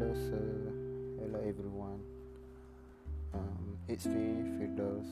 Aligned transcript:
Hello, 0.00 0.16
sir. 0.16 0.72
Hello, 1.20 1.38
everyone. 1.44 2.00
Um, 3.34 3.76
it's 3.86 4.06
me, 4.06 4.48
Firdaus. 4.56 5.04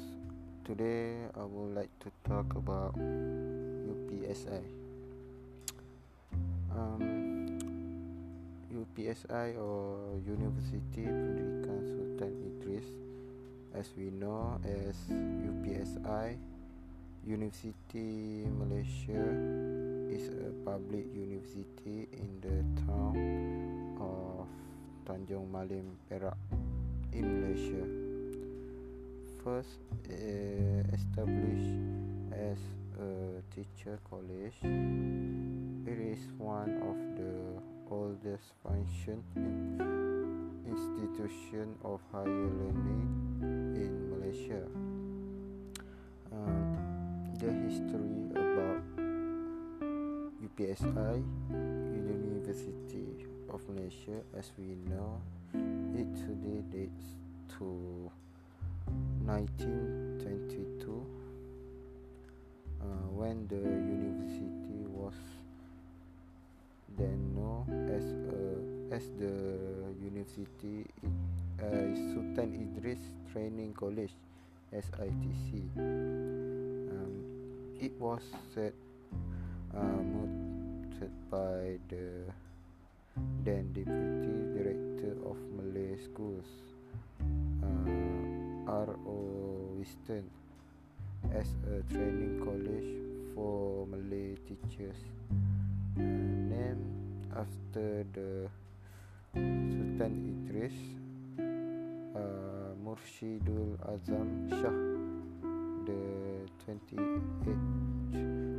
Today, 0.65 1.29
I 1.37 1.45
would 1.45 1.77
like 1.77 1.93
to 2.01 2.09
talk 2.25 2.57
about 2.57 2.97
UPSI. 2.97 4.65
Um, 6.73 7.61
UPSI 8.73 9.61
or 9.61 10.17
University 10.25 11.05
Pendidikan 11.05 11.85
Sultan 11.85 12.33
Idris, 12.49 12.89
as 13.77 13.93
we 13.93 14.09
know 14.09 14.57
as 14.65 14.97
UPSI, 15.13 16.41
University 17.29 18.49
Malaysia 18.57 19.21
is 20.09 20.33
a 20.33 20.49
public 20.65 21.05
university 21.13 22.09
in 22.17 22.41
the 22.41 22.65
town 22.89 23.08
Tanjung 25.09 25.49
Malim, 25.49 25.97
Perak, 26.05 26.37
in 27.17 27.25
Malaysia. 27.41 27.81
First 29.41 29.81
uh, 30.05 30.85
established 30.93 31.81
as 32.37 32.61
a 33.01 33.41
teacher 33.49 33.97
college, 34.05 34.61
it 35.89 35.97
is 35.97 36.21
one 36.37 36.77
of 36.85 37.01
the 37.17 37.57
oldest 37.89 38.53
function 38.61 39.25
institution 40.69 41.73
of 41.89 42.05
higher 42.13 42.29
learning 42.29 43.09
in 43.81 44.13
Malaysia. 44.13 44.61
Um, 46.29 46.77
the 47.41 47.49
history 47.65 48.29
about 48.37 48.85
UPSI, 50.45 51.25
University 51.97 53.38
of 53.51 53.61
Malaysia, 53.69 54.21
as 54.37 54.51
we 54.59 54.77
know, 54.89 55.21
it 55.97 56.09
today 56.17 56.63
dates 56.71 57.17
to 57.59 58.11
1922 59.25 61.07
uh, 62.81 62.85
when 63.13 63.47
the 63.49 63.57
university 63.57 64.85
was 64.89 65.15
then 66.97 67.35
known 67.35 67.67
as 67.93 68.05
a, 68.33 68.95
as 68.95 69.11
the 69.19 69.35
University 70.03 70.87
uh, 71.61 71.95
Sultan 72.13 72.53
Idris 72.57 72.99
Training 73.33 73.73
College 73.75 74.13
SITC. 74.73 75.69
Um, 75.77 77.13
it 77.81 77.93
was 78.01 78.23
set 78.55 78.75
uh, 79.77 79.99
by 81.31 81.79
the 81.89 82.25
then 83.45 83.73
Deputy 83.73 84.35
Director 84.55 85.17
of 85.29 85.37
Malay 85.57 85.97
Schools, 86.03 86.47
uh, 87.63 88.71
R.O. 88.71 89.17
Winston, 89.77 90.25
as 91.33 91.49
a 91.67 91.83
training 91.93 92.41
college 92.45 92.91
for 93.35 93.87
Malay 93.87 94.37
teachers, 94.47 95.01
uh, 95.97 96.03
named 96.03 96.85
after 97.37 98.05
the 98.13 98.49
Sultan 99.35 100.15
Idris 100.47 100.73
uh, 101.39 102.75
Murshidul 102.85 103.77
Azam 103.87 104.49
Shah, 104.51 104.77
the 105.87 106.03
28th 106.67 107.79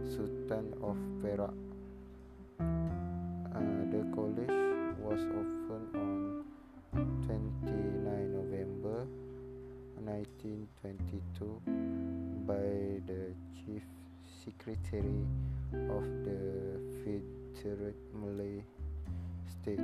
Sultan 0.10 0.74
of 0.82 0.98
Perak. 1.22 1.69
Was 5.20 5.28
opened 5.36 5.96
on 5.96 6.44
29 7.26 8.32
November 8.32 9.08
1922 10.00 11.60
by 12.48 13.02
the 13.06 13.34
Chief 13.56 13.84
Secretary 14.46 15.26
of 15.74 16.04
the 16.24 16.80
Federate 17.04 18.00
Malay 18.16 18.64
State, 19.50 19.84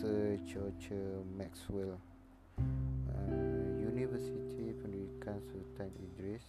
Sir 0.00 0.38
George 0.46 0.90
Maxwell. 1.38 2.00
Uh, 2.58 3.78
University 3.78 4.74
Pendidikan 4.82 5.38
Sultan 5.46 5.90
Idris, 6.02 6.42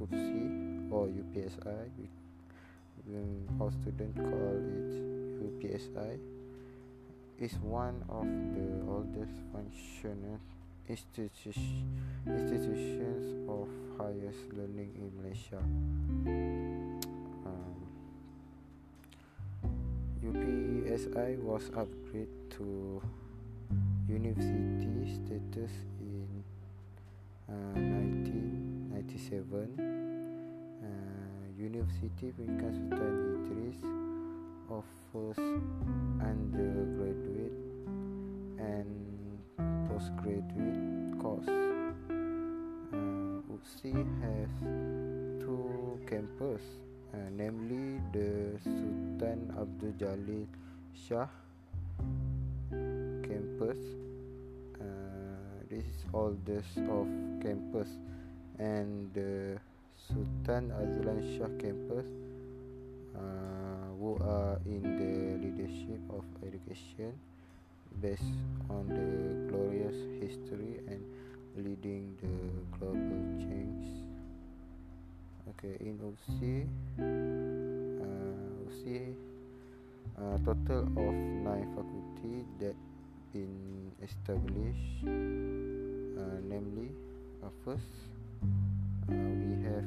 UPSI 0.00 0.90
or 0.90 1.06
UPSI, 1.06 1.88
when 3.06 3.48
our 3.60 3.70
student 3.70 4.16
call 4.16 4.58
it 4.58 4.92
UPSI, 5.46 6.35
is 7.38 7.52
one 7.60 8.02
of 8.08 8.24
the 8.24 8.80
oldest 8.90 9.36
functional 9.52 10.40
institu- 10.88 11.52
institutions 12.26 13.34
of 13.48 13.68
highest 13.98 14.52
learning 14.56 14.94
in 14.96 15.12
Malaysia. 15.20 15.60
Um, 17.44 17.76
UPSI 20.24 21.36
was 21.42 21.68
upgraded 21.70 22.50
to 22.56 23.02
university 24.08 25.12
status 25.12 25.72
in 26.00 26.42
uh, 27.48 27.52
1997. 27.76 29.76
Uh, 29.76 29.84
University 31.58 32.32
Sultan 32.36 33.44
Idris 33.44 33.76
offers 34.70 35.38
undergraduate 36.20 37.52
and 38.58 39.38
postgraduate 39.88 41.20
course. 41.20 41.48
Uh, 41.48 42.12
UPSI 43.52 43.94
has 44.22 44.50
two 45.40 45.98
campuses, 46.06 46.60
uh, 47.14 47.18
namely 47.32 48.00
the 48.12 48.58
Sultan 48.62 49.54
Abdul 49.58 49.92
Jalil 49.98 50.46
Shah 50.94 51.28
campus. 53.22 53.78
Uh, 54.80 54.84
this 55.70 55.84
is 55.84 56.04
oldest 56.12 56.78
of 56.90 57.06
campus, 57.42 57.88
and 58.58 59.12
the 59.14 59.58
Sultan 59.96 60.70
Azlan 60.72 61.22
Shah 61.36 61.50
campus, 61.58 62.06
uh, 63.16 63.90
who 63.98 64.16
are 64.22 64.60
in 64.64 64.82
the 64.84 65.40
leadership 65.40 66.00
of 66.10 66.24
education 66.46 67.18
based 68.00 68.38
on 68.68 68.86
the 68.88 69.50
glorious 69.50 69.96
history 70.20 70.80
and 70.86 71.02
leading 71.56 72.14
the 72.20 72.78
global 72.78 73.24
change. 73.40 73.88
Okay, 75.56 75.76
in 75.80 75.96
UPSI, 75.98 76.68
uh, 77.00 78.04
UPSI, 78.68 79.14
uh, 80.18 80.36
total 80.44 80.84
of 80.84 81.14
nine 81.44 81.72
faculty 81.74 82.44
that 82.60 82.76
been 83.32 83.92
established, 84.02 85.04
uh, 85.04 86.40
namely, 86.48 86.90
uh, 87.42 87.48
first, 87.64 87.82
uh, 88.42 89.12
we 89.12 89.64
have 89.64 89.84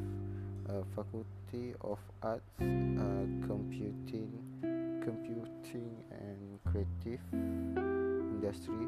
uh, 0.69 0.83
Faculty 0.95 1.28
of 1.81 1.97
Arts, 2.21 2.43
uh, 2.61 3.25
Computing, 3.47 4.29
Computing 5.03 5.95
and 6.11 6.59
Creative 6.69 7.19
Industry, 7.33 8.85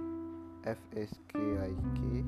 FSKIK. 0.63 2.21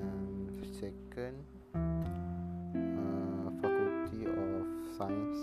Um, 0.00 0.48
second, 0.72 1.36
uh, 1.74 3.50
Faculty 3.60 4.24
of 4.24 4.64
Science 4.96 5.40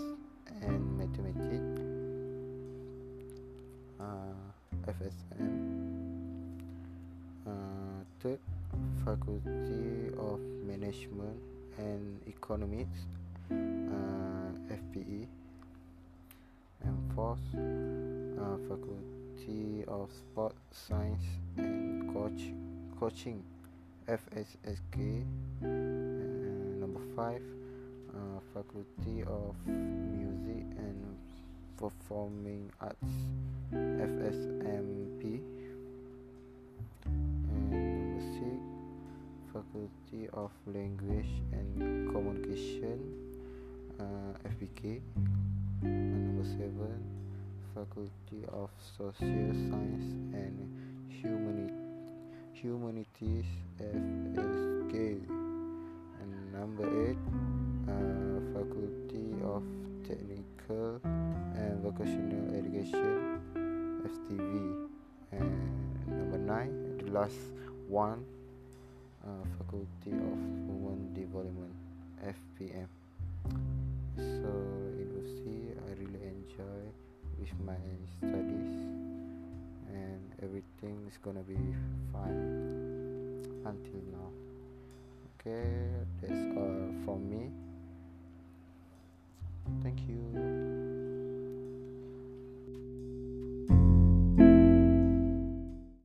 and 0.60 0.98
Mathematics, 0.98 1.80
uh, 4.00 4.90
FSM. 4.90 5.54
Uh, 7.46 7.50
third, 8.18 8.40
Faculty 9.04 10.10
of 10.18 10.40
Management 10.66 11.38
and 11.78 12.20
Economics, 12.26 13.06
FPE. 13.50 15.26
And 16.82 17.12
fourth, 17.14 17.38
uh, 17.54 18.56
Faculty 18.68 19.84
of 19.88 20.10
Sport 20.12 20.54
Science 20.70 21.24
and 21.56 22.12
Coach 22.12 22.52
Coaching, 22.98 23.42
FSSK. 24.06 25.24
Uh, 25.62 25.66
number 25.66 27.00
five, 27.16 27.42
uh, 28.14 28.40
Faculty 28.54 29.22
of 29.26 29.54
Music 29.66 30.64
and 30.78 31.16
Performing 31.76 32.70
Arts, 32.80 33.14
FSMP. 33.72 35.40
And 37.04 37.70
number 37.70 38.20
six, 38.34 38.62
Faculty 39.52 40.28
of 40.32 40.50
Language 40.66 41.42
and 41.52 42.12
And 45.82 46.26
number 46.26 46.48
seven, 46.48 47.04
Faculty 47.74 48.44
of 48.52 48.70
Social 48.96 49.52
Science 49.68 50.08
and 50.34 50.58
Humanities 52.62 53.44
FSK 53.78 54.94
and 56.20 56.52
number 56.52 56.82
8 56.82 57.16
uh, 57.86 58.40
Faculty 58.52 59.30
of 59.44 59.62
Technical 60.02 61.00
and 61.54 61.80
Vocational 61.82 62.54
Education 62.58 63.38
FTV 64.02 64.88
and 65.30 65.54
number 66.08 66.38
9 66.38 66.98
the 66.98 67.12
last 67.12 67.38
one 67.86 68.24
uh, 69.24 69.28
Faculty 69.58 70.10
of 70.10 70.38
Human 70.66 71.14
Development 71.14 71.74
FPM 72.26 72.88
so 74.18 74.50
in 74.98 75.08
UPSI 75.14 75.78
I 75.86 75.90
really 76.00 76.22
enjoy 76.26 76.80
with 77.38 77.54
my 77.64 77.78
studies. 78.18 78.74
And 79.88 80.32
everything 80.42 81.06
is 81.08 81.18
gonna 81.22 81.42
be 81.42 81.58
fine 82.12 83.42
until 83.64 84.02
now. 84.12 84.30
Okay 85.40 85.64
that's 86.20 86.56
all 86.56 86.92
from 87.04 87.30
me. 87.30 87.50
Thank 89.82 90.00
you 90.08 90.57